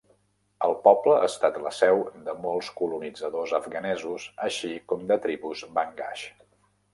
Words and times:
El 0.67 0.71
poble 0.85 1.17
ha 1.17 1.25
estat 1.31 1.59
la 1.65 1.73
seu 1.79 2.01
de 2.29 2.35
molts 2.45 2.69
colonitzadors 2.79 3.53
afganesos, 3.59 4.27
així 4.49 4.73
com 4.93 5.05
de 5.13 5.19
tribus 5.27 5.63
Bangash. 5.79 6.27